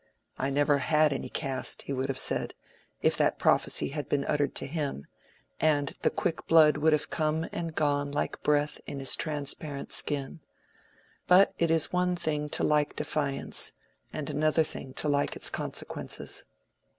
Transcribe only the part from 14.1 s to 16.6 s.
and another thing to like its consequences.